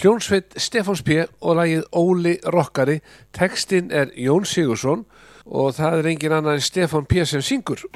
[0.00, 1.24] hljónsveit Stefáns P.
[1.40, 3.00] og lagið Óli Rokkari
[3.36, 5.06] textin er Jón Sigursson
[5.46, 7.24] og það er engin annar en Stefán P.
[7.24, 7.86] sem syngur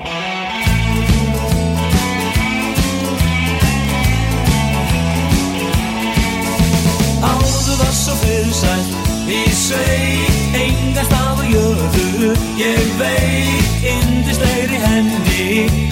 [7.25, 15.84] Áður var svo fyrirsætt í sveit Enga stað og jöðu Ég veit Indislegri henni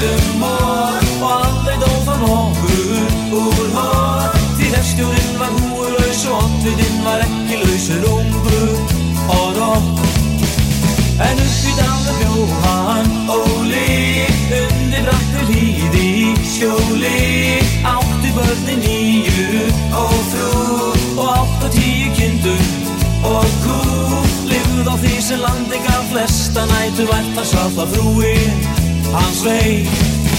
[6.63, 8.59] Andliðinn var ekki lausur ungu
[9.35, 10.03] og rótt
[11.27, 13.89] En upp í dæla bjóðan óli
[14.61, 16.13] Undir brættu líði
[16.47, 17.59] skjóli.
[17.83, 19.67] Átti börni nýju
[20.05, 20.55] og frú
[21.17, 22.63] Og átt og tíu kindur
[23.27, 23.83] og kú.
[24.55, 28.37] Livð á því sem landi gaf flesta nætu Vært að safa frúi
[29.11, 30.32] hans vei.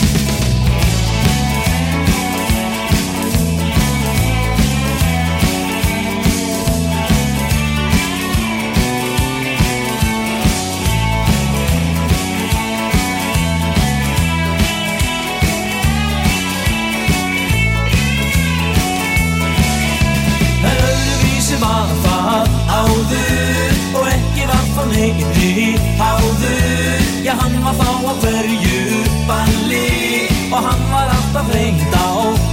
[27.74, 32.08] Já, hann var þá á hverju balli og hann var alltaf reynd á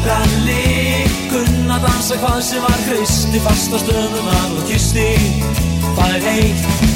[0.06, 1.04] ralli.
[1.30, 5.08] Kunna dansa hvað sem var hristi fast á stöðunar og kisti
[5.96, 6.89] Það er heitt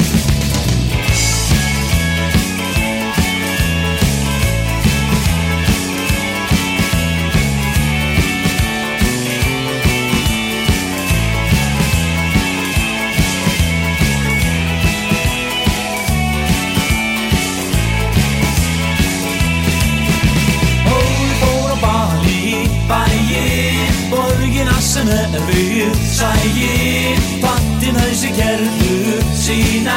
[24.95, 29.97] sem er við sæinn Pattin hausi kerðu sína.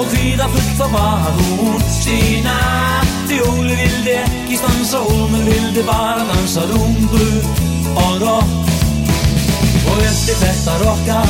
[0.00, 2.54] Og hvíða fullt þá var hún sína.
[3.28, 7.28] Því Óli vildi ekki stansa Óli vildi bara dansa rungu
[8.00, 8.72] og rock.
[9.92, 11.20] Og eftir þetta rocka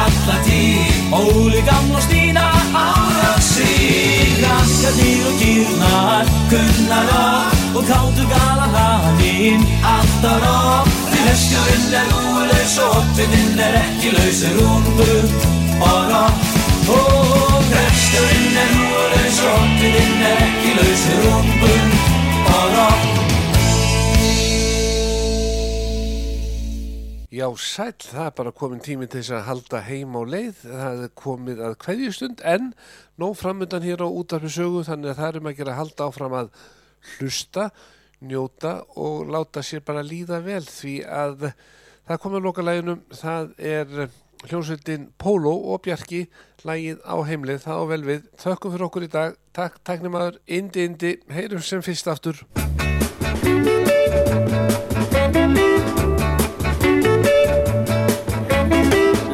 [0.00, 0.98] alla tíð.
[1.20, 7.64] Óli gamla Stína ára sig Krakkarnir og kýrnar kunna rock.
[7.76, 10.85] Og kátur gala hanninn alltaf rock
[11.26, 14.84] Því heskurinn er úrlaus og oppinninn er ekki laus er og
[16.06, 16.52] rock
[16.94, 21.48] Og heskurinn er úrlaus og oppinninn er ekki laus er og
[22.76, 23.10] rock
[27.34, 30.62] Já, sæll, það er bara komin tími til þess að halda heim á leið.
[30.62, 32.70] Það er komið að kveðjustund en
[33.18, 36.06] nóg framöndan hér á útarpi sögu þannig að það er um að gera að halda
[36.06, 36.54] áfram að
[37.16, 37.68] hlusta,
[38.20, 41.50] njóta og láta sér bara líða vel því að
[42.06, 43.02] það komið að loka læginum.
[43.10, 44.08] Það er
[44.46, 46.26] hljómsveitin Pólo og Bjarki
[46.66, 47.62] lægið á heimlið.
[47.64, 48.22] Það á vel við.
[48.42, 49.36] Þökkum fyrir okkur í dag.
[49.56, 50.38] Takk, taknimaður.
[50.46, 51.16] Indi, indi.
[51.32, 52.42] Heyrum sem fyrst aftur.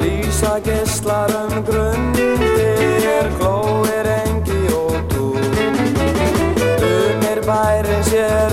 [0.03, 5.61] Lísa gistlar um grundir, glóir engi og dúr.
[6.93, 8.51] Umir bærin sér